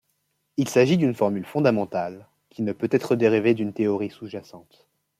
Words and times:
Il 0.57 0.67
s'agit 0.67 0.97
d'une 0.97 1.13
formule 1.13 1.45
fondamentale, 1.45 2.27
qui 2.49 2.63
ne 2.63 2.73
peut 2.73 2.89
être 2.91 3.15
dérivée 3.15 3.53
d'une 3.53 3.71
théorie 3.71 4.09
sous-jacente. 4.09 4.87